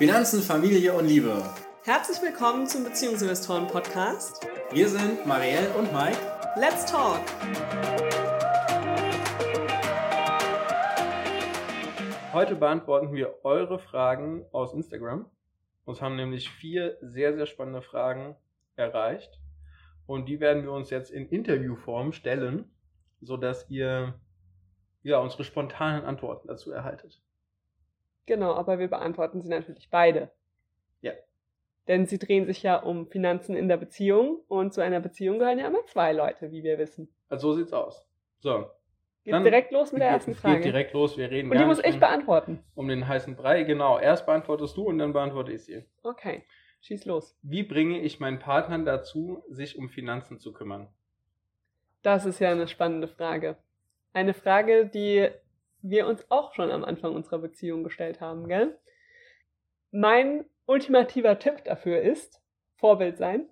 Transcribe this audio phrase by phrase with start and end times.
[0.00, 1.44] Finanzen, Familie und Liebe.
[1.84, 4.48] Herzlich willkommen zum Beziehungsinvestoren Podcast.
[4.72, 6.16] Wir sind Marielle und Mike.
[6.56, 7.20] Let's talk!
[12.32, 15.26] Heute beantworten wir eure Fragen aus Instagram.
[15.84, 18.36] Uns haben nämlich vier sehr, sehr spannende Fragen
[18.76, 19.38] erreicht.
[20.06, 22.74] Und die werden wir uns jetzt in Interviewform stellen,
[23.20, 24.18] sodass ihr
[25.02, 27.20] ja, unsere spontanen Antworten dazu erhaltet.
[28.30, 30.30] Genau, aber wir beantworten sie natürlich beide.
[31.00, 31.10] Ja.
[31.88, 35.58] Denn sie drehen sich ja um Finanzen in der Beziehung und zu einer Beziehung gehören
[35.58, 37.12] ja immer zwei Leute, wie wir wissen.
[37.28, 38.06] Also so sieht's aus.
[38.38, 38.66] So.
[39.24, 40.58] Geht Dann direkt los mit der ersten Frage.
[40.58, 42.62] Geht direkt los, wir reden und die muss ich um, beantworten.
[42.76, 43.64] um den heißen Brei.
[43.64, 45.84] Genau, erst beantwortest du und dann beantworte ich sie.
[46.04, 46.44] Okay,
[46.82, 47.36] schieß los.
[47.42, 50.86] Wie bringe ich meinen Partner dazu, sich um Finanzen zu kümmern?
[52.02, 53.56] Das ist ja eine spannende Frage.
[54.12, 55.30] Eine Frage, die
[55.82, 58.78] wir uns auch schon am Anfang unserer Beziehung gestellt haben, gell?
[59.90, 62.40] Mein ultimativer Tipp dafür ist,
[62.76, 63.48] Vorbild sein.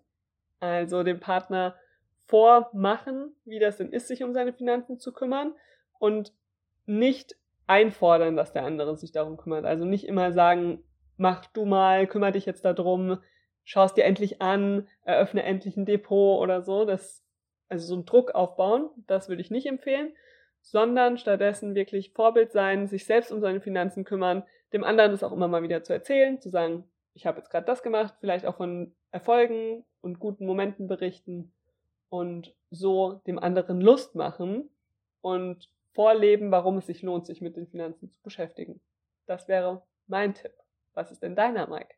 [0.61, 1.77] Also dem Partner
[2.27, 5.55] vormachen, wie das denn ist, sich um seine Finanzen zu kümmern
[5.99, 6.33] und
[6.87, 9.65] nicht einfordern, dass der andere sich darum kümmert.
[9.65, 10.83] Also nicht immer sagen,
[11.17, 13.19] mach du mal, kümmere dich jetzt darum,
[13.65, 16.85] schaust dir endlich an, eröffne endlich ein Depot oder so.
[16.85, 17.25] Das,
[17.69, 20.13] also so einen Druck aufbauen, das würde ich nicht empfehlen,
[20.71, 25.33] sondern stattdessen wirklich Vorbild sein, sich selbst um seine Finanzen kümmern, dem anderen das auch
[25.33, 28.57] immer mal wieder zu erzählen, zu sagen, ich habe jetzt gerade das gemacht, vielleicht auch
[28.57, 31.53] von Erfolgen und guten Momenten berichten
[32.11, 34.71] und so dem anderen Lust machen
[35.23, 38.81] und vorleben, warum es sich lohnt, sich mit den Finanzen zu beschäftigen.
[39.27, 40.53] Das wäre mein Tipp.
[40.93, 41.95] Was ist denn deiner, Mike?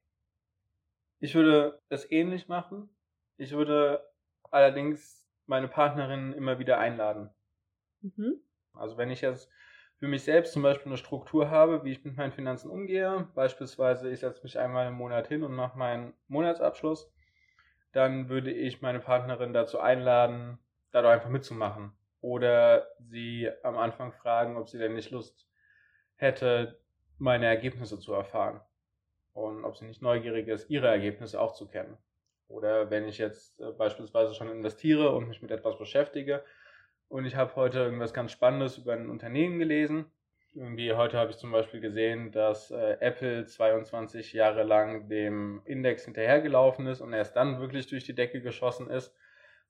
[1.19, 2.89] Ich würde es ähnlich machen.
[3.37, 4.09] Ich würde
[4.51, 7.31] allerdings meine Partnerin immer wieder einladen.
[8.01, 8.41] Mhm.
[8.75, 9.51] Also wenn ich jetzt
[9.99, 14.11] für mich selbst zum Beispiel eine Struktur habe, wie ich mit meinen Finanzen umgehe, beispielsweise
[14.11, 17.13] ich setze mich einmal im Monat hin und mache meinen Monatsabschluss,
[17.93, 20.59] dann würde ich meine Partnerin dazu einladen,
[20.93, 21.93] da doch einfach mitzumachen.
[22.21, 25.47] Oder sie am Anfang fragen, ob sie denn nicht Lust
[26.17, 26.79] hätte,
[27.19, 28.61] meine Ergebnisse zu erfahren.
[29.33, 31.97] Und ob sie nicht neugierig ist, ihre Ergebnisse auch zu kennen.
[32.49, 36.45] Oder wenn ich jetzt äh, beispielsweise schon investiere und mich mit etwas beschäftige,
[37.11, 40.07] und ich habe heute irgendwas ganz Spannendes über ein Unternehmen gelesen.
[40.55, 46.07] Irgendwie heute habe ich zum Beispiel gesehen, dass äh, Apple 22 Jahre lang dem Index
[46.07, 49.15] hinterhergelaufen ist und erst dann wirklich durch die Decke geschossen ist.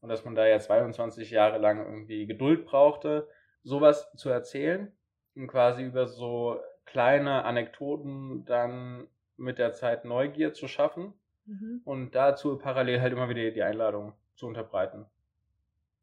[0.01, 3.29] Und dass man da ja 22 Jahre lang irgendwie Geduld brauchte,
[3.63, 4.91] sowas zu erzählen
[5.35, 11.15] und quasi über so kleine Anekdoten dann mit der Zeit Neugier zu schaffen
[11.47, 11.81] Mhm.
[11.85, 15.07] und dazu parallel halt immer wieder die Einladung zu unterbreiten.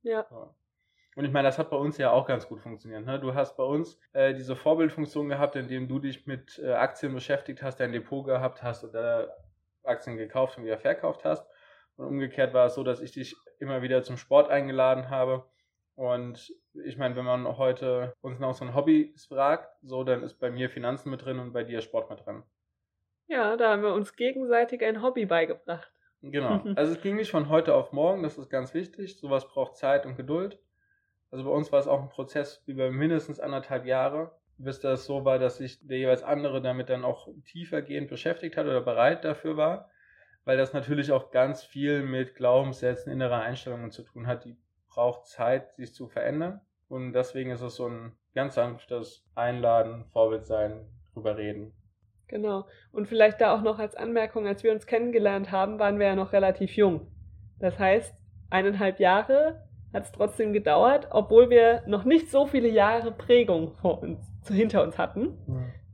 [0.04, 0.26] Ja.
[0.30, 0.56] Ja.
[1.18, 3.04] Und ich meine, das hat bei uns ja auch ganz gut funktioniert.
[3.04, 3.20] Ne?
[3.20, 7.64] Du hast bei uns äh, diese Vorbildfunktion gehabt, indem du dich mit äh, Aktien beschäftigt
[7.64, 9.36] hast, dein Depot gehabt hast oder
[9.84, 11.50] Aktien gekauft und wieder verkauft hast.
[11.96, 15.44] Und umgekehrt war es so, dass ich dich immer wieder zum Sport eingeladen habe.
[15.96, 16.54] Und
[16.86, 20.70] ich meine, wenn man heute uns nach unseren Hobbys fragt, so, dann ist bei mir
[20.70, 22.44] Finanzen mit drin und bei dir Sport mit drin.
[23.26, 25.92] Ja, da haben wir uns gegenseitig ein Hobby beigebracht.
[26.22, 26.62] Genau.
[26.76, 29.18] Also es ging nicht von heute auf morgen, das ist ganz wichtig.
[29.18, 30.60] Sowas braucht Zeit und Geduld.
[31.32, 35.26] Also bei uns war es auch ein Prozess über mindestens anderthalb Jahre, bis das so
[35.26, 39.58] war, dass sich der jeweils andere damit dann auch tiefergehend beschäftigt hat oder bereit dafür
[39.58, 39.90] war,
[40.46, 44.46] weil das natürlich auch ganz viel mit Glaubenssätzen, innerer Einstellungen zu tun hat.
[44.46, 44.58] Die
[44.90, 46.62] braucht Zeit, sich zu verändern.
[46.88, 51.74] Und deswegen ist es so ein ganz sanftes Einladen, Vorbild sein, drüber reden.
[52.28, 52.66] Genau.
[52.92, 56.16] Und vielleicht da auch noch als Anmerkung, als wir uns kennengelernt haben, waren wir ja
[56.16, 57.12] noch relativ jung.
[57.60, 58.14] Das heißt,
[58.50, 64.02] eineinhalb Jahre hat es trotzdem gedauert, obwohl wir noch nicht so viele Jahre Prägung vor
[64.02, 65.38] uns, hinter uns hatten.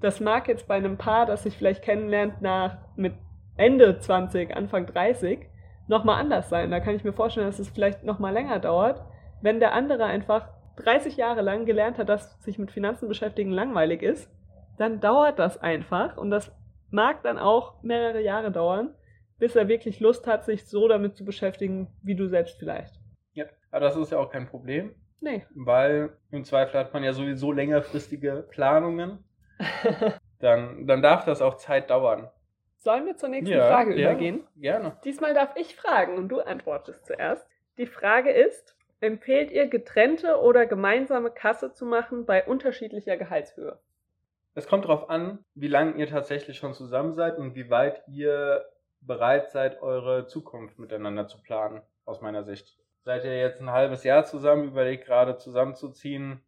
[0.01, 3.13] Das mag jetzt bei einem Paar, das sich vielleicht kennenlernt nach mit
[3.55, 5.47] Ende 20, Anfang 30,
[5.87, 6.71] nochmal anders sein.
[6.71, 9.03] Da kann ich mir vorstellen, dass es vielleicht nochmal länger dauert,
[9.41, 14.01] wenn der andere einfach 30 Jahre lang gelernt hat, dass sich mit Finanzen beschäftigen langweilig
[14.01, 14.29] ist,
[14.77, 16.51] dann dauert das einfach und das
[16.89, 18.95] mag dann auch mehrere Jahre dauern,
[19.37, 23.02] bis er wirklich Lust hat, sich so damit zu beschäftigen, wie du selbst vielleicht.
[23.33, 24.95] Ja, aber das ist ja auch kein Problem.
[25.19, 25.45] Nee.
[25.55, 29.23] weil im Zweifel hat man ja sowieso längerfristige Planungen.
[30.39, 32.29] Dann, dann darf das auch Zeit dauern.
[32.79, 34.09] Sollen wir zur nächsten Ja, Frage ja.
[34.11, 34.45] übergehen?
[34.57, 34.97] Gerne.
[35.05, 37.47] Diesmal darf ich fragen und du antwortest zuerst.
[37.77, 43.79] Die Frage ist, empfehlt ihr getrennte oder gemeinsame Kasse zu machen bei unterschiedlicher Gehaltshöhe?
[44.55, 48.65] Es kommt darauf an, wie lange ihr tatsächlich schon zusammen seid und wie weit ihr
[48.99, 52.77] bereit seid, eure Zukunft miteinander zu planen, aus meiner Sicht.
[53.03, 56.41] Seid ihr jetzt ein halbes Jahr zusammen, überlegt gerade zusammenzuziehen,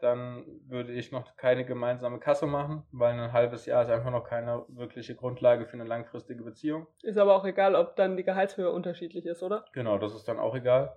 [0.00, 4.24] dann würde ich noch keine gemeinsame Kasse machen, weil ein halbes Jahr ist einfach noch
[4.24, 6.86] keine wirkliche Grundlage für eine langfristige Beziehung.
[7.02, 9.64] Ist aber auch egal, ob dann die Gehaltshöhe unterschiedlich ist, oder?
[9.72, 10.96] Genau, das ist dann auch egal.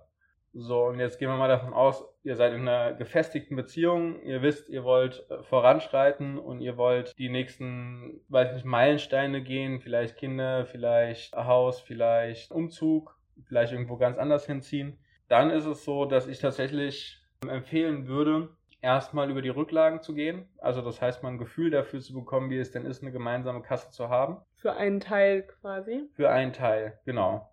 [0.54, 4.42] So, und jetzt gehen wir mal davon aus, ihr seid in einer gefestigten Beziehung, ihr
[4.42, 10.18] wisst, ihr wollt äh, voranschreiten und ihr wollt die nächsten, weiß nicht, Meilensteine gehen, vielleicht
[10.18, 13.16] Kinder, vielleicht Haus, vielleicht Umzug,
[13.46, 14.98] vielleicht irgendwo ganz anders hinziehen.
[15.28, 18.50] Dann ist es so, dass ich tatsächlich empfehlen würde,
[18.82, 20.48] erstmal über die Rücklagen zu gehen.
[20.58, 23.62] Also das heißt, mal ein Gefühl dafür zu bekommen, wie es denn ist, eine gemeinsame
[23.62, 24.38] Kasse zu haben.
[24.56, 26.08] Für einen Teil quasi.
[26.14, 27.48] Für einen Teil, genau.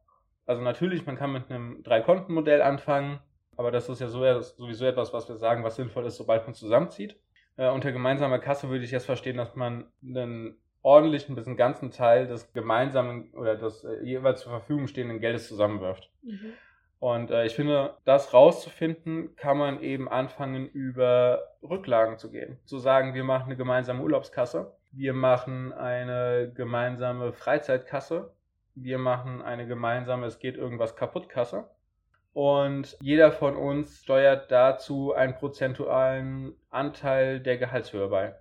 [0.46, 3.20] Also natürlich, man kann mit einem Drei-Konten-Modell anfangen,
[3.56, 7.20] aber das ist ja sowieso etwas, was wir sagen, was sinnvoll ist, sobald man zusammenzieht.
[7.56, 11.92] Äh, unter gemeinsamer Kasse würde ich jetzt verstehen, dass man einen ordentlichen bis einen ganzen
[11.92, 16.10] Teil des gemeinsamen oder des äh, jeweils zur Verfügung stehenden Geldes zusammenwirft.
[16.22, 16.54] Mhm.
[17.00, 22.60] Und äh, ich finde, das rauszufinden, kann man eben anfangen, über Rücklagen zu gehen.
[22.66, 28.34] Zu sagen, wir machen eine gemeinsame Urlaubskasse, wir machen eine gemeinsame Freizeitkasse,
[28.76, 31.70] wir machen eine gemeinsame Es geht irgendwas kaputt Kasse.
[32.34, 38.36] Und jeder von uns steuert dazu einen prozentualen Anteil der Gehaltshöhe bei.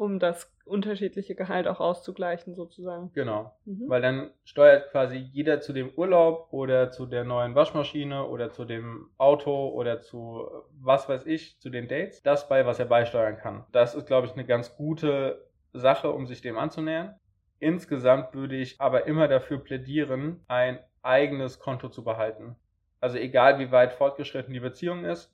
[0.00, 3.12] Um das unterschiedliche Gehalt auch auszugleichen, sozusagen.
[3.12, 3.54] Genau.
[3.66, 3.86] Mhm.
[3.86, 8.64] Weil dann steuert quasi jeder zu dem Urlaub oder zu der neuen Waschmaschine oder zu
[8.64, 10.48] dem Auto oder zu
[10.80, 13.66] was weiß ich, zu den Dates, das bei, was er beisteuern kann.
[13.72, 17.16] Das ist, glaube ich, eine ganz gute Sache, um sich dem anzunähern.
[17.58, 22.56] Insgesamt würde ich aber immer dafür plädieren, ein eigenes Konto zu behalten.
[23.00, 25.30] Also egal wie weit fortgeschritten die Beziehung ist.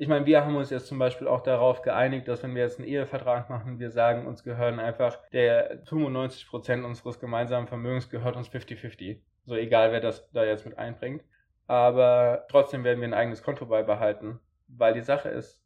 [0.00, 2.78] Ich meine, wir haben uns jetzt zum Beispiel auch darauf geeinigt, dass wenn wir jetzt
[2.78, 8.48] einen Ehevertrag machen, wir sagen, uns gehören einfach der 95% unseres gemeinsamen Vermögens gehört uns
[8.48, 9.18] 50-50.
[9.44, 11.24] So egal, wer das da jetzt mit einbringt.
[11.66, 15.60] Aber trotzdem werden wir ein eigenes Konto beibehalten, weil die Sache ist,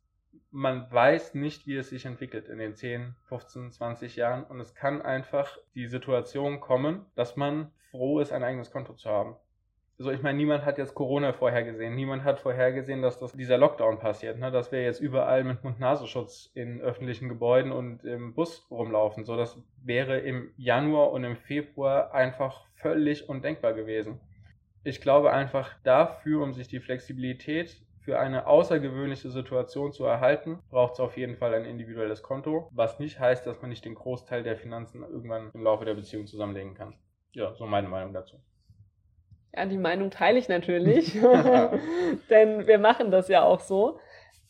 [0.50, 4.44] man weiß nicht, wie es sich entwickelt in den 10, 15, 20 Jahren.
[4.44, 9.10] Und es kann einfach die Situation kommen, dass man froh ist, ein eigenes Konto zu
[9.10, 9.36] haben.
[10.02, 11.94] So, ich meine, niemand hat jetzt Corona vorhergesehen.
[11.94, 14.50] Niemand hat vorhergesehen, dass das, dieser Lockdown passiert, ne?
[14.50, 19.24] dass wir jetzt überall mit Mund-Nasenschutz in öffentlichen Gebäuden und im Bus rumlaufen.
[19.24, 24.20] So, das wäre im Januar und im Februar einfach völlig undenkbar gewesen.
[24.82, 30.94] Ich glaube einfach dafür, um sich die Flexibilität für eine außergewöhnliche Situation zu erhalten, braucht
[30.94, 34.42] es auf jeden Fall ein individuelles Konto, was nicht heißt, dass man nicht den Großteil
[34.42, 36.94] der Finanzen irgendwann im Laufe der Beziehung zusammenlegen kann.
[37.34, 38.40] Ja, so meine Meinung dazu.
[39.54, 41.12] Ja, die Meinung teile ich natürlich,
[42.30, 43.98] denn wir machen das ja auch so.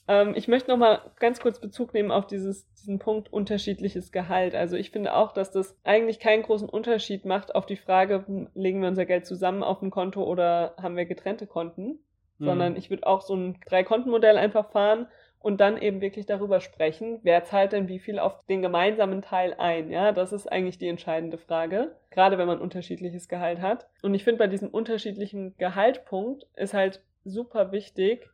[0.09, 4.55] Ähm, ich möchte noch mal ganz kurz Bezug nehmen auf dieses, diesen Punkt unterschiedliches Gehalt.
[4.55, 8.81] Also ich finde auch, dass das eigentlich keinen großen Unterschied macht auf die Frage, legen
[8.81, 11.99] wir unser Geld zusammen auf ein Konto oder haben wir getrennte Konten
[12.43, 12.79] sondern mhm.
[12.79, 15.07] ich würde auch so ein Drei-Konten-Modell einfach fahren
[15.43, 19.55] und dann eben wirklich darüber sprechen, wer zahlt denn wie viel auf den gemeinsamen Teil
[19.59, 19.91] ein.
[19.91, 23.89] Ja, das ist eigentlich die entscheidende Frage, gerade wenn man unterschiedliches Gehalt hat.
[24.03, 28.29] Und ich finde, bei diesem unterschiedlichen Gehaltpunkt ist halt super wichtig,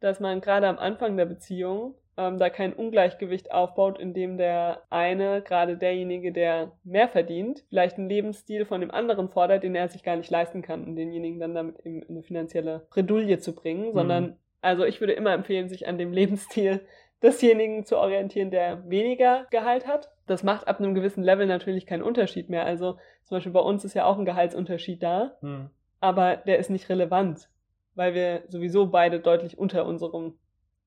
[0.00, 5.42] dass man gerade am Anfang der Beziehung ähm, da kein Ungleichgewicht aufbaut, indem der eine,
[5.42, 10.02] gerade derjenige, der mehr verdient, vielleicht einen Lebensstil von dem anderen fordert, den er sich
[10.02, 13.94] gar nicht leisten kann und denjenigen dann damit in eine finanzielle Bredouille zu bringen, mhm.
[13.94, 16.80] sondern also ich würde immer empfehlen, sich an dem Lebensstil
[17.22, 20.10] desjenigen zu orientieren, der weniger Gehalt hat.
[20.26, 22.64] Das macht ab einem gewissen Level natürlich keinen Unterschied mehr.
[22.64, 25.70] Also zum Beispiel bei uns ist ja auch ein Gehaltsunterschied da, mhm.
[26.00, 27.48] aber der ist nicht relevant,
[27.94, 30.38] weil wir sowieso beide deutlich unter unserem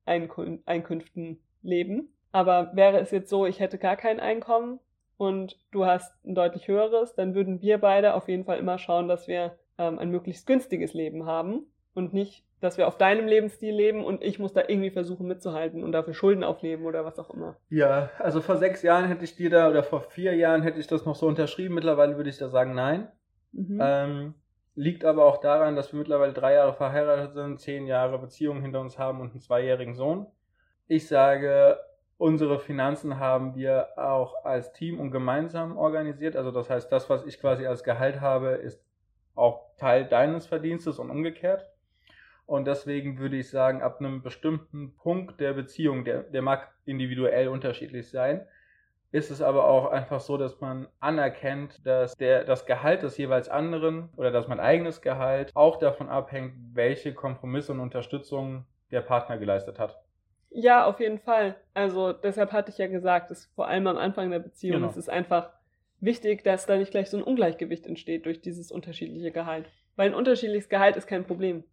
[0.06, 2.10] Einkünften leben.
[2.32, 4.80] Aber wäre es jetzt so, ich hätte gar kein Einkommen
[5.18, 9.08] und du hast ein deutlich höheres, dann würden wir beide auf jeden Fall immer schauen,
[9.08, 13.74] dass wir ähm, ein möglichst günstiges Leben haben und nicht, dass wir auf deinem Lebensstil
[13.74, 17.30] leben und ich muss da irgendwie versuchen mitzuhalten und dafür Schulden aufnehmen oder was auch
[17.30, 17.58] immer.
[17.70, 20.88] Ja, also vor sechs Jahren hätte ich dir da oder vor vier Jahren hätte ich
[20.88, 21.76] das noch so unterschrieben.
[21.76, 23.08] Mittlerweile würde ich da sagen, nein.
[23.52, 23.80] Mhm.
[23.82, 24.34] Ähm,
[24.76, 28.82] Liegt aber auch daran, dass wir mittlerweile drei Jahre verheiratet sind, zehn Jahre Beziehung hinter
[28.82, 30.26] uns haben und einen zweijährigen Sohn.
[30.88, 31.78] Ich sage,
[32.18, 36.36] unsere Finanzen haben wir auch als Team und gemeinsam organisiert.
[36.36, 38.84] Also das heißt, das, was ich quasi als Gehalt habe, ist
[39.36, 41.70] auch Teil deines Verdienstes und umgekehrt.
[42.46, 47.48] Und deswegen würde ich sagen, ab einem bestimmten Punkt der Beziehung, der, der mag individuell
[47.48, 48.46] unterschiedlich sein,
[49.12, 53.48] ist es aber auch einfach so, dass man anerkennt, dass der, das Gehalt des jeweils
[53.48, 59.38] anderen oder dass mein eigenes Gehalt auch davon abhängt, welche Kompromisse und Unterstützung der Partner
[59.38, 60.02] geleistet hat.
[60.50, 61.56] Ja, auf jeden Fall.
[61.74, 64.90] Also deshalb hatte ich ja gesagt, dass vor allem am Anfang der Beziehung genau.
[64.90, 65.52] es ist einfach
[66.00, 69.68] wichtig, dass da nicht gleich so ein Ungleichgewicht entsteht durch dieses unterschiedliche Gehalt.
[69.96, 71.64] Weil ein unterschiedliches Gehalt ist kein Problem.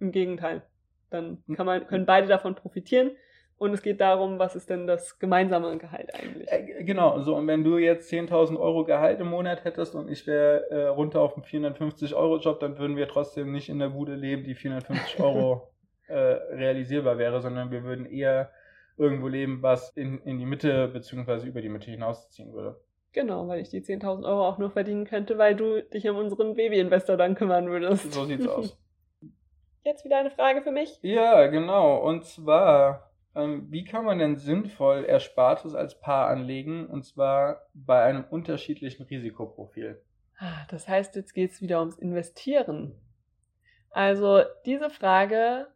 [0.00, 0.62] Im Gegenteil.
[1.10, 3.12] Dann kann man, können beide davon profitieren
[3.58, 6.50] und es geht darum, was ist denn das gemeinsame Gehalt eigentlich.
[6.50, 10.26] Äh, genau, so und wenn du jetzt 10.000 Euro Gehalt im Monat hättest und ich
[10.26, 13.88] wäre äh, runter auf einen 450 Euro Job, dann würden wir trotzdem nicht in der
[13.88, 15.72] Bude leben, die 450 Euro
[16.08, 18.50] äh, realisierbar wäre, sondern wir würden eher
[18.98, 21.46] irgendwo leben, was in, in die Mitte bzw.
[21.46, 22.80] über die Mitte hinausziehen würde.
[23.12, 26.54] Genau, weil ich die 10.000 Euro auch nur verdienen könnte, weil du dich um unseren
[26.54, 28.12] Baby-Investor dann kümmern würdest.
[28.12, 28.78] So sieht's aus.
[29.86, 30.98] Jetzt wieder eine Frage für mich?
[31.02, 31.98] Ja, genau.
[31.98, 36.88] Und zwar, ähm, wie kann man denn sinnvoll Erspartes als Paar anlegen?
[36.88, 40.02] Und zwar bei einem unterschiedlichen Risikoprofil.
[40.38, 43.00] Ah, das heißt, jetzt geht es wieder ums Investieren.
[43.90, 45.68] Also diese Frage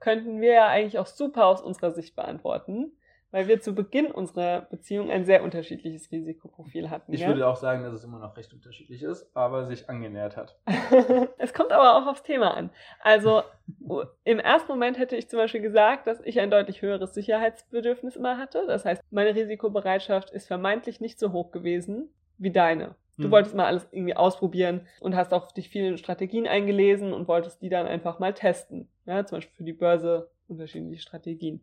[0.00, 2.92] könnten wir ja eigentlich auch super aus unserer Sicht beantworten,
[3.30, 7.12] weil wir zu Beginn unserer Beziehung ein sehr unterschiedliches Risikoprofil hatten.
[7.12, 7.28] Ich ja?
[7.28, 10.58] würde auch sagen, dass es immer noch recht unterschiedlich ist, aber sich angenähert hat.
[11.38, 12.70] es kommt aber auch aufs Thema an.
[13.00, 13.42] Also
[14.24, 18.38] im ersten Moment hätte ich zum Beispiel gesagt, dass ich ein deutlich höheres Sicherheitsbedürfnis immer
[18.38, 18.64] hatte.
[18.66, 22.96] Das heißt, meine Risikobereitschaft ist vermeintlich nicht so hoch gewesen wie deine.
[23.20, 23.32] Du mhm.
[23.32, 27.60] wolltest mal alles irgendwie ausprobieren und hast auch dich viel in Strategien eingelesen und wolltest
[27.60, 28.88] die dann einfach mal testen.
[29.04, 31.60] Ja, zum Beispiel für die Börse unterschiedliche Strategien.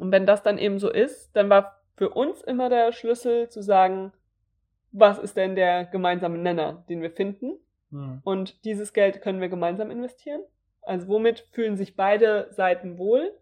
[0.00, 3.62] Und wenn das dann eben so ist, dann war für uns immer der Schlüssel zu
[3.62, 4.12] sagen,
[4.92, 7.52] was ist denn der gemeinsame Nenner, den wir finden?
[7.90, 8.20] Mhm.
[8.24, 10.42] Und dieses Geld können wir gemeinsam investieren.
[10.82, 13.32] Also womit fühlen sich beide Seiten wohl?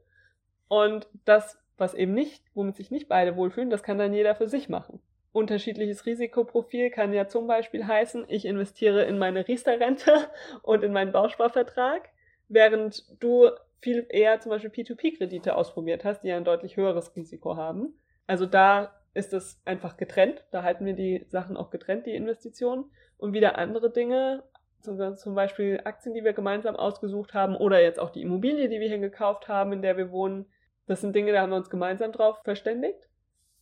[0.67, 4.49] Und das, was eben nicht, womit sich nicht beide wohlfühlen, das kann dann jeder für
[4.49, 5.01] sich machen
[5.33, 10.13] unterschiedliches Risikoprofil kann ja zum Beispiel heißen, ich investiere in meine Riester-Rente
[10.63, 12.09] und in meinen Bausparvertrag,
[12.49, 17.57] während du viel eher zum Beispiel P2P-Kredite ausprobiert hast, die ja ein deutlich höheres Risiko
[17.57, 17.95] haben.
[18.27, 20.45] Also da ist es einfach getrennt.
[20.51, 22.91] Da halten wir die Sachen auch getrennt, die Investitionen.
[23.17, 24.45] Und wieder andere Dinge,
[24.81, 28.89] zum Beispiel Aktien, die wir gemeinsam ausgesucht haben oder jetzt auch die Immobilie, die wir
[28.89, 30.47] hier gekauft haben, in der wir wohnen.
[30.87, 33.09] Das sind Dinge, da haben wir uns gemeinsam drauf verständigt.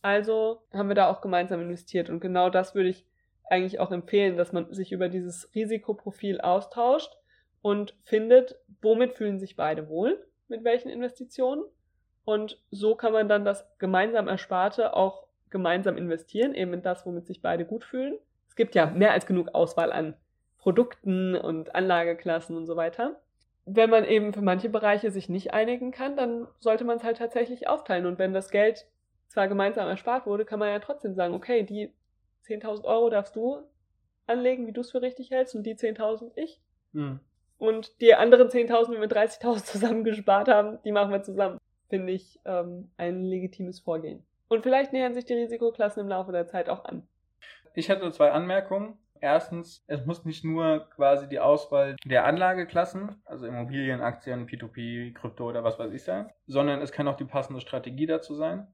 [0.01, 2.09] Also haben wir da auch gemeinsam investiert.
[2.09, 3.05] Und genau das würde ich
[3.49, 7.17] eigentlich auch empfehlen, dass man sich über dieses Risikoprofil austauscht
[7.67, 11.65] und findet, womit fühlen sich beide wohl, mit welchen Investitionen.
[12.23, 17.27] Und so kann man dann das gemeinsam Ersparte auch gemeinsam investieren, eben in das, womit
[17.27, 18.17] sich beide gut fühlen.
[18.47, 20.15] Es gibt ja mehr als genug Auswahl an
[20.57, 23.19] Produkten und Anlageklassen und so weiter.
[23.65, 27.17] Wenn man eben für manche Bereiche sich nicht einigen kann, dann sollte man es halt
[27.17, 28.05] tatsächlich aufteilen.
[28.05, 28.87] Und wenn das Geld
[29.27, 31.91] zwar gemeinsam erspart wurde, kann man ja trotzdem sagen, okay, die
[32.47, 33.57] 10.000 Euro darfst du
[34.25, 36.61] anlegen, wie du es für richtig hältst, und die 10.000 ich.
[36.93, 37.19] Mhm.
[37.57, 41.59] Und die anderen 10.000, wenn wir 30.000 zusammen gespart haben, die machen wir zusammen.
[41.89, 44.25] Finde ich ähm, ein legitimes Vorgehen.
[44.49, 47.07] Und vielleicht nähern sich die Risikoklassen im Laufe der Zeit auch an.
[47.73, 48.97] Ich hatte zwei Anmerkungen.
[49.19, 55.49] Erstens, es muss nicht nur quasi die Auswahl der Anlageklassen, also Immobilien, Aktien, P2P, Krypto
[55.49, 58.67] oder was weiß ich sein, sondern es kann auch die passende Strategie dazu sein.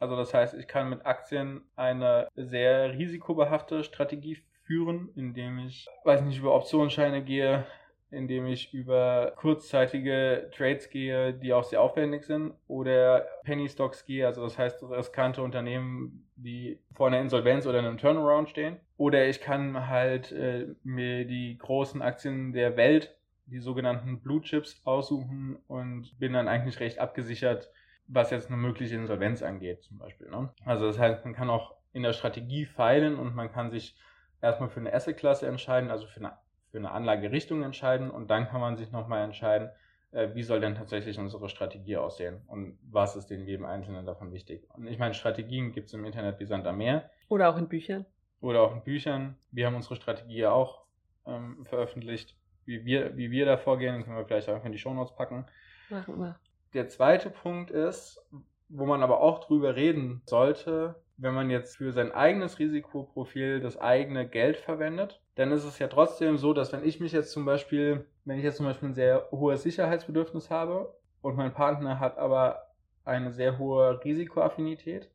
[0.00, 6.22] Also das heißt, ich kann mit Aktien eine sehr risikobehaftete Strategie führen, indem ich, weiß
[6.22, 7.66] nicht, über Optionsscheine gehe,
[8.14, 14.26] indem ich über kurzzeitige Trades gehe, die auch sehr aufwendig sind, oder Penny Stocks gehe,
[14.26, 18.78] also das heißt riskante Unternehmen, die vor einer Insolvenz oder einem Turnaround stehen.
[18.96, 23.16] Oder ich kann halt äh, mir die großen Aktien der Welt,
[23.46, 27.70] die sogenannten Blue Chips, aussuchen und bin dann eigentlich recht abgesichert
[28.06, 30.28] was jetzt eine mögliche Insolvenz angeht, zum Beispiel.
[30.28, 30.50] Ne?
[30.64, 33.96] Also das heißt, man kann auch in der Strategie feilen und man kann sich
[34.42, 36.32] erstmal für eine Asset-Klasse entscheiden, also für eine,
[36.74, 39.70] für eine Anlagerichtung entscheiden und dann kann man sich nochmal entscheiden,
[40.10, 44.32] äh, wie soll denn tatsächlich unsere Strategie aussehen und was ist in jedem Einzelnen davon
[44.32, 44.68] wichtig.
[44.74, 47.08] Und ich meine, Strategien gibt es im Internet wie Sand am Meer.
[47.28, 48.06] Oder auch in Büchern.
[48.40, 49.36] Oder auch in Büchern.
[49.52, 50.82] Wir haben unsere Strategie auch
[51.28, 52.36] ähm, veröffentlicht.
[52.64, 55.46] Wie wir, wie wir da vorgehen, können wir vielleicht auch in die Shownotes packen.
[55.90, 56.40] Machen wir.
[56.72, 58.20] Der zweite Punkt ist,
[58.68, 63.76] wo man aber auch drüber reden sollte, wenn man jetzt für sein eigenes Risikoprofil das
[63.76, 67.44] eigene Geld verwendet, dann ist es ja trotzdem so, dass wenn ich mich jetzt zum
[67.44, 72.18] Beispiel, wenn ich jetzt zum Beispiel ein sehr hohes Sicherheitsbedürfnis habe und mein Partner hat
[72.18, 72.68] aber
[73.04, 75.10] eine sehr hohe Risikoaffinität,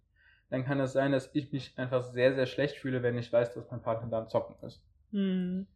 [0.50, 3.54] dann kann es sein, dass ich mich einfach sehr, sehr schlecht fühle, wenn ich weiß,
[3.54, 4.84] dass mein Partner da am Zocken ist.
[5.12, 5.68] Mhm.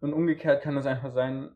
[0.00, 1.50] Und umgekehrt kann es einfach sein,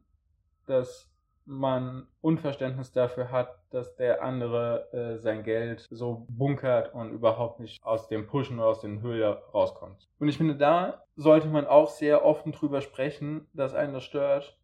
[0.66, 1.10] dass
[1.44, 7.84] man Unverständnis dafür hat, dass der andere äh, sein Geld so bunkert und überhaupt nicht
[7.84, 10.08] aus dem Pushen oder aus den Höhlen rauskommt.
[10.18, 14.56] Und ich finde, da sollte man auch sehr offen drüber sprechen, dass einen das stört.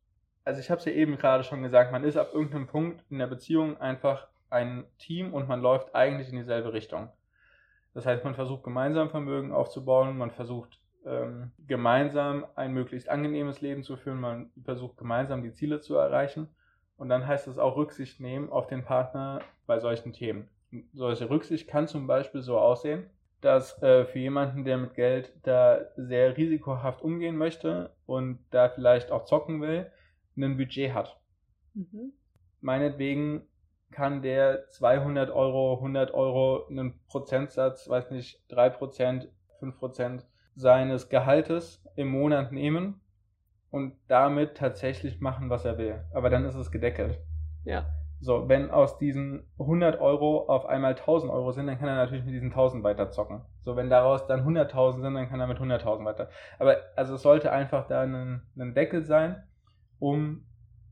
[0.44, 3.18] Also ich habe es ja eben gerade schon gesagt, man ist ab irgendeinem Punkt in
[3.18, 7.08] der Beziehung einfach ein Team und man läuft eigentlich in dieselbe Richtung.
[7.94, 13.82] Das heißt, man versucht gemeinsam Vermögen aufzubauen, man versucht ähm, gemeinsam ein möglichst angenehmes Leben
[13.82, 16.48] zu führen, man versucht gemeinsam die Ziele zu erreichen.
[16.98, 20.48] Und dann heißt es auch Rücksicht nehmen auf den Partner bei solchen Themen.
[20.92, 23.08] solche Rücksicht kann zum Beispiel so aussehen,
[23.40, 29.10] dass äh, für jemanden, der mit Geld da sehr risikohaft umgehen möchte und da vielleicht
[29.10, 29.90] auch zocken will,
[30.36, 31.18] ein Budget hat.
[31.74, 32.12] Mhm.
[32.60, 33.46] Meinetwegen
[33.90, 39.28] kann der 200 Euro, 100 Euro einen Prozentsatz, weiß nicht, 3%,
[39.60, 40.24] 5%
[40.56, 43.00] seines Gehaltes im Monat nehmen
[43.70, 46.04] und damit tatsächlich machen, was er will.
[46.12, 47.18] Aber dann ist es gedeckelt.
[47.64, 47.86] Ja.
[48.20, 52.24] So, wenn aus diesen 100 Euro auf einmal 1000 Euro sind, dann kann er natürlich
[52.24, 53.42] mit diesen 1000 weiter zocken.
[53.60, 56.28] So, wenn daraus dann 100.000 sind, dann kann er mit 100.000 weiter.
[56.58, 59.44] Aber also es sollte einfach da ein, ein Deckel sein,
[60.00, 60.44] um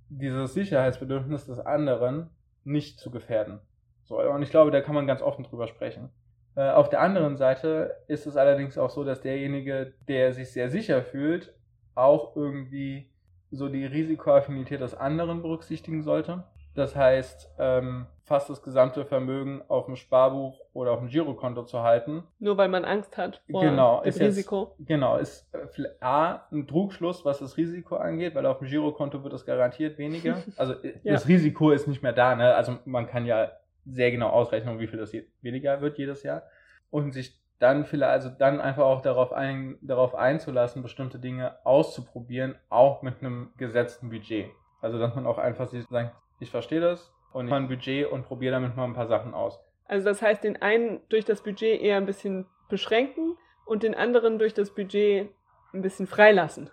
[0.09, 2.31] dieses Sicherheitsbedürfnis des anderen
[2.63, 3.59] nicht zu gefährden.
[4.05, 6.11] So, und ich glaube, da kann man ganz offen drüber sprechen.
[6.55, 10.71] Äh, auf der anderen Seite ist es allerdings auch so, dass derjenige, der sich sehr
[10.71, 11.56] sicher fühlt,
[11.97, 13.11] auch irgendwie
[13.51, 16.45] so die Risikoaffinität des anderen berücksichtigen sollte.
[16.75, 21.83] Das heißt, ähm, fast das gesamte Vermögen auf dem Sparbuch oder auf dem Girokonto zu
[21.83, 22.23] halten.
[22.39, 24.75] Nur weil man Angst hat vor genau, dem ist Risiko.
[24.77, 29.25] Jetzt, genau, ist äh, A, ein Trugschluss, was das Risiko angeht, weil auf dem Girokonto
[29.25, 30.43] wird es garantiert weniger.
[30.57, 31.15] Also äh, Ja.
[31.15, 32.55] das Risiko ist nicht mehr da, ne?
[32.55, 33.53] Also man kann ja
[33.87, 36.43] sehr genau ausrechnen, wie viel das weniger wird jedes Jahr.
[36.91, 42.57] Und sich dann vielleicht, also dann einfach auch darauf, ein, darauf einzulassen, bestimmte Dinge auszuprobieren,
[42.69, 44.51] auch mit einem gesetzten Budget.
[44.81, 48.25] Also dass man auch einfach sagt, ich verstehe das und ich habe ein Budget und
[48.25, 49.61] probiere damit mal ein paar Sachen aus.
[49.87, 54.39] Also das heißt, den einen durch das Budget eher ein bisschen beschränken und den anderen
[54.39, 55.31] durch das Budget
[55.73, 56.71] ein bisschen freilassen.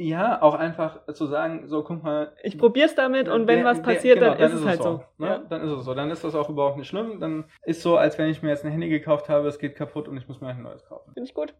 [0.00, 3.82] Ja, auch einfach zu sagen, so guck mal, Ich probier's damit und wenn Der- was
[3.82, 5.02] der- passiert, genau, dann, ist es halt so.
[5.18, 5.26] Ne?
[5.26, 5.38] Ja.
[5.38, 5.92] Dann ist es so.
[5.92, 7.18] Dann ist das auch überhaupt nicht schlimm.
[7.18, 10.06] Dann ist so, als wenn ich mir jetzt ein Handy gekauft habe, es geht kaputt
[10.06, 11.12] und ich muss mir ein neues kaufen.
[11.14, 11.52] Finde ich gut.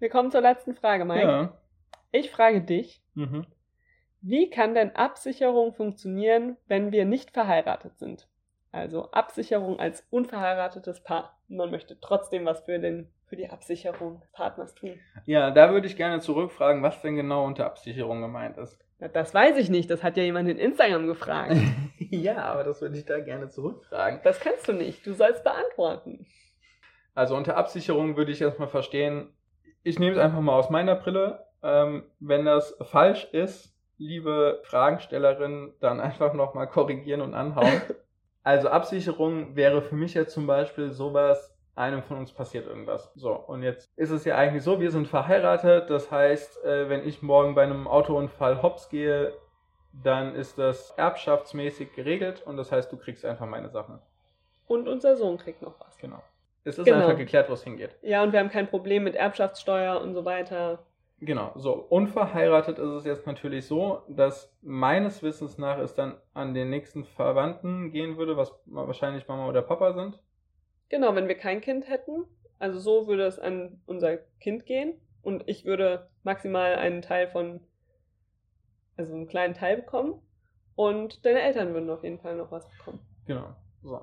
[0.00, 1.22] Wir kommen zur letzten Frage, Mike.
[1.26, 1.52] Ja.
[2.12, 3.46] Ich frage dich, Mhm.
[4.20, 8.28] wie kann denn Absicherung funktionieren, wenn wir nicht verheiratet sind?
[8.70, 11.38] Also Absicherung als unverheiratetes Paar.
[11.48, 14.98] Man möchte trotzdem was für, den, für die Absicherung des Partners tun.
[15.26, 18.78] ja, da würde ich gerne zurückfragen, was denn genau unter Absicherung gemeint ist.
[18.98, 21.54] Na, das weiß ich nicht, das hat ja jemand in Instagram gefragt.
[21.98, 24.20] ja, aber das würde ich da gerne zurückfragen.
[24.24, 26.26] Das kannst du nicht, du sollst beantworten.
[27.14, 29.32] Also unter Absicherung würde ich erstmal verstehen,
[29.82, 31.44] ich nehme es einfach mal aus meiner Brille.
[31.62, 37.82] Ähm, wenn das falsch ist, liebe Fragenstellerin, dann einfach nochmal korrigieren und anhauen.
[38.44, 43.10] Also Absicherung wäre für mich jetzt zum Beispiel sowas, einem von uns passiert irgendwas.
[43.14, 47.06] So, und jetzt ist es ja eigentlich so, wir sind verheiratet, das heißt, äh, wenn
[47.06, 49.32] ich morgen bei einem Autounfall hops gehe,
[49.92, 54.00] dann ist das erbschaftsmäßig geregelt und das heißt, du kriegst einfach meine Sachen.
[54.66, 55.96] Und unser Sohn kriegt noch was.
[55.98, 56.22] Genau.
[56.64, 56.98] Es ist Genau.
[56.98, 57.96] einfach geklärt, wo es hingeht.
[58.02, 60.80] Ja, und wir haben kein Problem mit Erbschaftssteuer und so weiter.
[61.20, 66.54] Genau, so unverheiratet ist es jetzt natürlich so, dass meines Wissens nach es dann an
[66.54, 70.20] den nächsten Verwandten gehen würde, was wahrscheinlich Mama oder Papa sind.
[70.88, 72.24] Genau, wenn wir kein Kind hätten,
[72.58, 77.60] also so würde es an unser Kind gehen und ich würde maximal einen Teil von,
[78.96, 80.20] also einen kleinen Teil bekommen
[80.74, 83.00] und deine Eltern würden auf jeden Fall noch was bekommen.
[83.26, 84.00] Genau, so.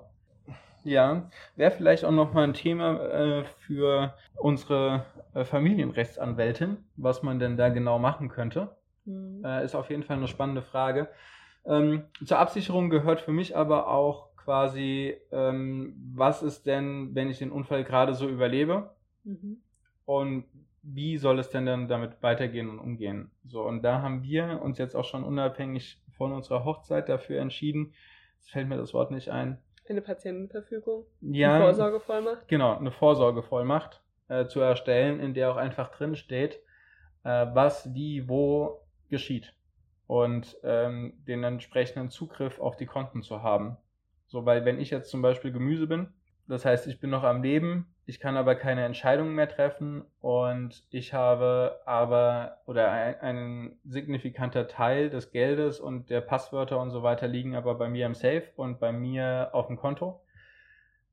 [0.83, 7.57] Ja, wäre vielleicht auch nochmal ein Thema äh, für unsere äh, Familienrechtsanwältin, was man denn
[7.57, 8.77] da genau machen könnte.
[9.07, 11.09] Äh, ist auf jeden Fall eine spannende Frage.
[11.65, 17.39] Ähm, zur Absicherung gehört für mich aber auch quasi, ähm, was ist denn, wenn ich
[17.39, 18.91] den Unfall gerade so überlebe?
[19.23, 19.57] Mhm.
[20.05, 20.45] Und
[20.83, 23.31] wie soll es denn dann damit weitergehen und umgehen?
[23.43, 27.93] So, und da haben wir uns jetzt auch schon unabhängig von unserer Hochzeit dafür entschieden,
[28.39, 29.57] es fällt mir das Wort nicht ein,
[29.89, 32.47] Eine Patientenverfügung, ja, eine Vorsorgevollmacht.
[32.47, 36.59] genau, eine Vorsorgevollmacht äh, zu erstellen, in der auch einfach drin steht,
[37.23, 39.53] äh, was, wie, wo geschieht.
[40.07, 43.77] Und ähm, den entsprechenden Zugriff auf die Konten zu haben.
[44.35, 46.09] So, weil wenn ich jetzt zum Beispiel Gemüse bin,
[46.49, 50.83] das heißt, ich bin noch am Leben, ich kann aber keine Entscheidungen mehr treffen und
[50.89, 57.01] ich habe aber oder ein, ein signifikanter Teil des Geldes und der Passwörter und so
[57.01, 60.19] weiter liegen aber bei mir im Safe und bei mir auf dem Konto,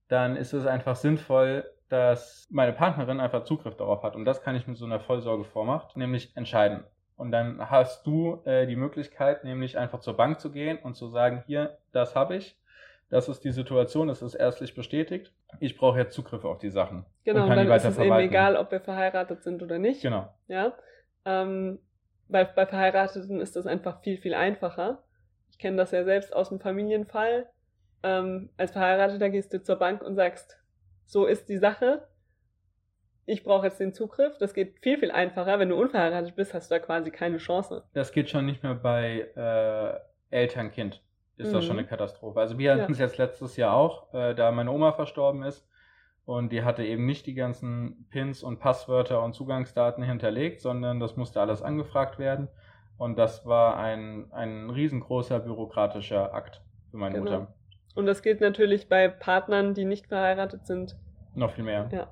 [0.08, 4.16] dann ist es einfach sinnvoll, dass meine Partnerin einfach Zugriff darauf hat.
[4.16, 6.82] Und das kann ich mit so einer Vollsorgevormacht nämlich entscheiden.
[7.14, 11.06] Und dann hast du äh, die Möglichkeit, nämlich einfach zur Bank zu gehen und zu
[11.06, 12.58] sagen, hier, das habe ich,
[13.12, 15.34] das ist die Situation, das ist erstlich bestätigt.
[15.60, 17.04] Ich brauche jetzt Zugriff auf die Sachen.
[17.24, 19.78] Genau, und und kann die dann ist es eben egal, ob wir verheiratet sind oder
[19.78, 20.00] nicht.
[20.00, 20.32] Genau.
[20.48, 20.72] Ja.
[21.26, 21.78] Ähm,
[22.28, 25.04] bei, bei Verheirateten ist das einfach viel, viel einfacher.
[25.50, 27.50] Ich kenne das ja selbst aus dem Familienfall.
[28.02, 30.58] Ähm, als Verheirateter gehst du zur Bank und sagst,
[31.04, 32.08] so ist die Sache.
[33.26, 34.38] Ich brauche jetzt den Zugriff.
[34.38, 35.58] Das geht viel, viel einfacher.
[35.58, 37.84] Wenn du unverheiratet bist, hast du da quasi keine Chance.
[37.92, 41.02] Das geht schon nicht mehr bei äh, Eltern-Kind.
[41.36, 41.66] Ist das Mhm.
[41.68, 42.38] schon eine Katastrophe.
[42.40, 45.66] Also wir hatten es jetzt letztes Jahr auch, äh, da meine Oma verstorben ist
[46.24, 51.16] und die hatte eben nicht die ganzen Pins und Passwörter und Zugangsdaten hinterlegt, sondern das
[51.16, 52.48] musste alles angefragt werden
[52.98, 57.30] und das war ein, ein riesengroßer bürokratischer Akt für meine Genau.
[57.30, 57.54] Mutter.
[57.94, 60.96] Und das gilt natürlich bei Partnern, die nicht verheiratet sind.
[61.34, 61.88] Noch viel mehr.
[61.92, 62.06] Ja.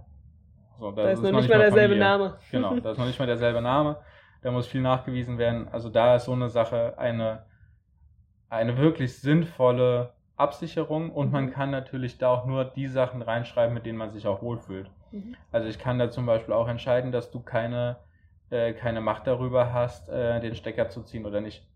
[0.78, 1.98] So, Da ist noch nicht mal derselbe Familie.
[1.98, 2.38] Name.
[2.50, 3.98] Genau, da ist noch nicht mal derselbe Name.
[4.42, 5.68] Da muss viel nachgewiesen werden.
[5.68, 7.44] Also da ist so eine Sache eine,
[8.50, 11.50] eine wirklich sinnvolle Absicherung und man Mhm.
[11.52, 14.90] kann natürlich da auch nur die Sachen reinschreiben, mit denen man sich auch wohlfühlt.
[15.12, 15.36] Mhm.
[15.52, 17.96] Also ich kann da zum Beispiel auch entscheiden, dass du keine,
[18.50, 21.66] äh, keine Macht darüber hast, äh, den Stecker zu ziehen oder nicht.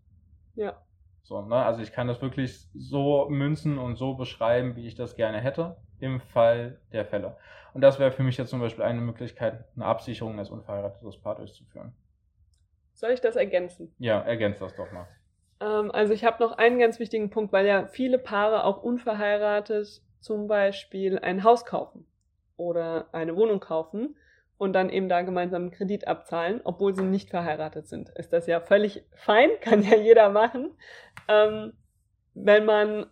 [0.55, 0.81] Ja.
[1.23, 1.55] So, ne?
[1.55, 5.77] Also ich kann das wirklich so münzen und so beschreiben, wie ich das gerne hätte,
[5.99, 7.37] im Fall der Fälle.
[7.73, 11.35] Und das wäre für mich jetzt zum Beispiel eine Möglichkeit, eine Absicherung als unverheiratetes Paar
[11.35, 11.93] durchzuführen.
[12.93, 13.93] Soll ich das ergänzen?
[13.97, 15.07] Ja, ergänzt das doch mal.
[15.65, 20.01] Ähm, also ich habe noch einen ganz wichtigen Punkt, weil ja viele Paare auch unverheiratet
[20.19, 22.05] zum Beispiel ein Haus kaufen
[22.57, 24.15] oder eine Wohnung kaufen
[24.57, 28.09] und dann eben da gemeinsam einen Kredit abzahlen, obwohl sie nicht verheiratet sind.
[28.09, 30.71] Ist das ja völlig fein, kann ja jeder machen.
[31.27, 31.73] Ähm,
[32.33, 33.07] wenn man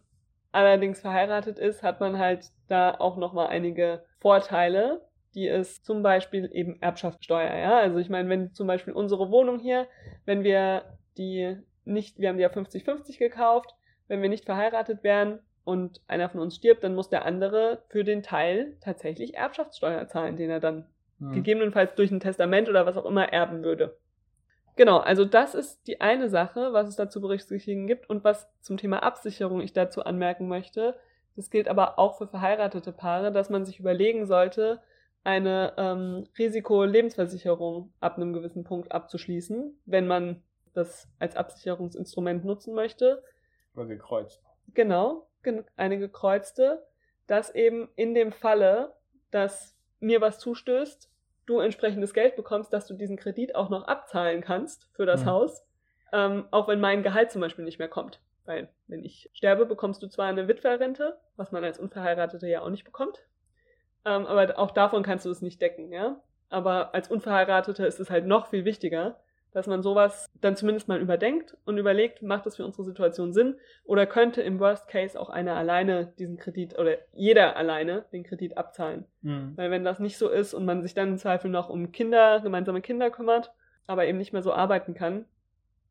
[0.51, 5.01] allerdings verheiratet ist, hat man halt da auch nochmal einige Vorteile,
[5.33, 7.79] die es zum Beispiel eben Erbschaftssteuer, ja.
[7.79, 9.87] Also ich meine, wenn zum Beispiel unsere Wohnung hier,
[10.25, 10.83] wenn wir
[11.17, 13.75] die nicht, wir haben die ja 50-50 gekauft,
[14.07, 18.03] wenn wir nicht verheiratet wären und einer von uns stirbt, dann muss der andere für
[18.03, 20.87] den Teil tatsächlich Erbschaftssteuer zahlen, den er dann
[21.23, 21.33] Mhm.
[21.33, 23.97] gegebenenfalls durch ein Testament oder was auch immer erben würde.
[24.75, 28.49] Genau, also das ist die eine Sache, was es da zu berücksichtigen gibt und was
[28.61, 30.95] zum Thema Absicherung ich dazu anmerken möchte.
[31.35, 34.81] Das gilt aber auch für verheiratete Paare, dass man sich überlegen sollte,
[35.23, 40.43] eine ähm, Risiko-Lebensversicherung ab einem gewissen Punkt abzuschließen, wenn man
[40.73, 43.23] das als Absicherungsinstrument nutzen möchte.
[43.75, 44.41] Oder gekreuzt.
[44.73, 46.85] Genau, gen- eine gekreuzte,
[47.27, 48.93] dass eben in dem Falle,
[49.31, 51.09] dass mir was zustößt,
[51.45, 55.29] du entsprechendes Geld bekommst, dass du diesen Kredit auch noch abzahlen kannst für das Mhm.
[55.29, 55.65] Haus,
[56.11, 58.21] ähm, auch wenn mein Gehalt zum Beispiel nicht mehr kommt.
[58.45, 62.69] Weil wenn ich sterbe, bekommst du zwar eine Witwerrente, was man als Unverheirateter ja auch
[62.69, 63.23] nicht bekommt,
[64.05, 66.21] ähm, aber auch davon kannst du es nicht decken, ja.
[66.49, 69.19] Aber als Unverheirateter ist es halt noch viel wichtiger,
[69.53, 73.55] dass man sowas dann zumindest mal überdenkt und überlegt, macht das für unsere Situation Sinn
[73.83, 78.57] oder könnte im Worst Case auch einer alleine diesen Kredit oder jeder alleine den Kredit
[78.57, 79.05] abzahlen.
[79.21, 79.53] Mhm.
[79.55, 82.41] Weil wenn das nicht so ist und man sich dann im Zweifel noch um Kinder,
[82.41, 83.53] gemeinsame Kinder kümmert,
[83.85, 85.25] aber eben nicht mehr so arbeiten kann,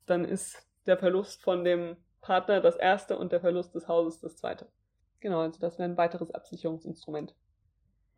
[0.06, 4.36] dann ist der Verlust von dem Partner das erste und der Verlust des Hauses das
[4.36, 4.66] zweite.
[5.20, 7.34] Genau, also das wäre ein weiteres Absicherungsinstrument.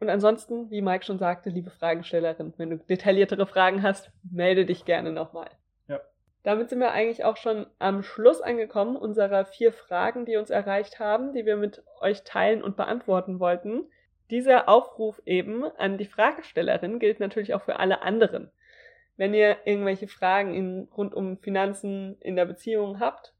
[0.00, 4.85] Und ansonsten, wie Mike schon sagte, liebe Fragestellerin, wenn du detailliertere Fragen hast, melde dich
[4.85, 5.50] gerne nochmal.
[5.88, 6.00] Ja.
[6.42, 10.98] Damit sind wir eigentlich auch schon am Schluss angekommen unserer vier Fragen, die uns erreicht
[10.98, 13.85] haben, die wir mit euch teilen und beantworten wollten.
[14.30, 18.50] Dieser Aufruf eben an die Fragestellerin gilt natürlich auch für alle anderen.
[19.16, 23.33] Wenn ihr irgendwelche Fragen in, rund um Finanzen in der Beziehung habt,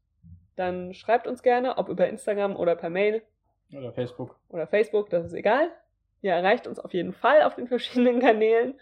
[0.55, 3.21] dann schreibt uns gerne, ob über Instagram oder per Mail
[3.73, 4.39] Oder Facebook.
[4.47, 5.69] oder Facebook, das ist egal.
[6.25, 8.79] Ihr erreicht uns auf jeden Fall auf den verschiedenen Kanälen.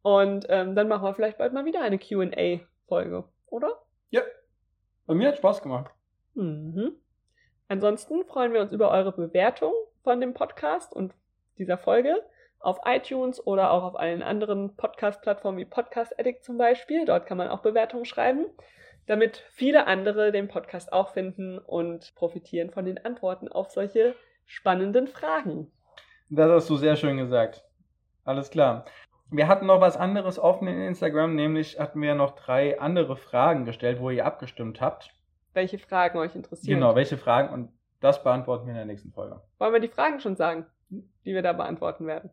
[0.00, 3.82] Und ähm, dann machen wir vielleicht bald mal wieder eine QA-Folge, oder?
[4.08, 4.22] Ja.
[5.04, 5.90] Bei mir hat Spaß gemacht.
[6.32, 6.92] Mhm.
[7.68, 11.12] Ansonsten freuen wir uns über eure Bewertung von dem Podcast und
[11.58, 12.16] dieser Folge
[12.60, 17.04] auf iTunes oder auch auf allen anderen Podcast-Plattformen wie Podcast Addict zum Beispiel.
[17.04, 18.46] Dort kann man auch Bewertungen schreiben,
[19.04, 24.14] damit viele andere den Podcast auch finden und profitieren von den Antworten auf solche
[24.46, 25.70] spannenden Fragen.
[26.30, 27.64] Das hast du sehr schön gesagt.
[28.24, 28.84] Alles klar.
[29.30, 33.64] Wir hatten noch was anderes offen in Instagram, nämlich hatten wir noch drei andere Fragen
[33.64, 35.10] gestellt, wo ihr abgestimmt habt.
[35.52, 36.78] Welche Fragen euch interessieren?
[36.80, 39.40] Genau, welche Fragen und das beantworten wir in der nächsten Folge.
[39.58, 42.30] Wollen wir die Fragen schon sagen, die wir da beantworten werden?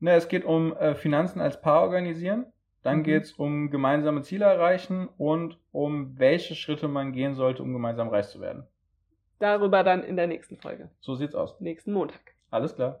[0.00, 2.46] Ne, es geht um äh, Finanzen als Paar organisieren.
[2.82, 3.02] Dann Mhm.
[3.04, 8.08] geht es um gemeinsame Ziele erreichen und um welche Schritte man gehen sollte, um gemeinsam
[8.08, 8.66] reich zu werden.
[9.38, 11.58] Darüber dann in der nächsten Folge, So sieht's aus.
[11.60, 12.20] nächsten Montag.
[12.50, 13.00] Alles klar.